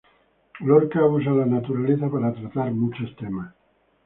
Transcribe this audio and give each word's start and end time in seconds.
Lorca 0.61 1.05
usa 1.05 1.29
a 1.29 1.35
la 1.35 1.45
naturaleza 1.45 2.09
para 2.09 2.33
tratar 2.33 2.71
muchos 2.71 3.15
temas. 3.17 3.53